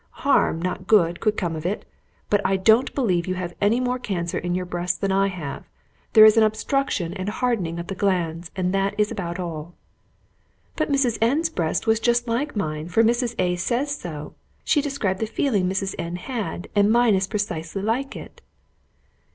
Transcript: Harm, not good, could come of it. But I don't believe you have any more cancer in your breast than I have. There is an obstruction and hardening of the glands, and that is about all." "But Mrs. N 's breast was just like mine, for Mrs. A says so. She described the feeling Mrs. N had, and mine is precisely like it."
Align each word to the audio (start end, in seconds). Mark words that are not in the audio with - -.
Harm, 0.25 0.59
not 0.59 0.87
good, 0.87 1.19
could 1.19 1.37
come 1.37 1.55
of 1.55 1.63
it. 1.63 1.85
But 2.31 2.41
I 2.43 2.57
don't 2.57 2.91
believe 2.95 3.27
you 3.27 3.35
have 3.35 3.53
any 3.61 3.79
more 3.79 3.99
cancer 3.99 4.39
in 4.39 4.55
your 4.55 4.65
breast 4.65 4.99
than 4.99 5.11
I 5.11 5.27
have. 5.27 5.65
There 6.13 6.25
is 6.25 6.37
an 6.37 6.43
obstruction 6.43 7.13
and 7.13 7.29
hardening 7.29 7.77
of 7.77 7.85
the 7.85 7.93
glands, 7.93 8.49
and 8.55 8.73
that 8.73 8.95
is 8.99 9.11
about 9.11 9.39
all." 9.39 9.75
"But 10.75 10.91
Mrs. 10.91 11.19
N 11.21 11.43
's 11.43 11.51
breast 11.51 11.85
was 11.85 11.99
just 11.99 12.27
like 12.27 12.55
mine, 12.55 12.87
for 12.87 13.03
Mrs. 13.03 13.35
A 13.37 13.55
says 13.57 13.95
so. 13.95 14.33
She 14.63 14.81
described 14.81 15.19
the 15.19 15.27
feeling 15.27 15.69
Mrs. 15.69 15.93
N 15.99 16.15
had, 16.15 16.67
and 16.75 16.91
mine 16.91 17.13
is 17.13 17.27
precisely 17.27 17.83
like 17.83 18.15
it." 18.15 18.41